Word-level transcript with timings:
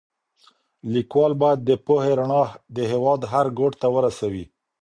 ليکوال 0.93 1.33
بايد 1.41 1.59
د 1.65 1.69
پوهي 1.85 2.13
رڼا 2.19 2.43
د 2.75 2.77
هېواد 2.91 3.21
هر 3.31 3.45
ګوټ 3.59 3.73
ته 3.81 3.87
ورسوي. 3.95 4.45